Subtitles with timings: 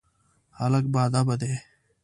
[0.59, 1.53] هلک باادبه دی.